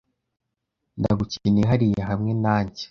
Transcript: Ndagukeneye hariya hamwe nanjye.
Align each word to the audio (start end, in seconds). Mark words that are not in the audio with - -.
Ndagukeneye 0.99 1.65
hariya 1.71 2.03
hamwe 2.09 2.31
nanjye. 2.43 2.79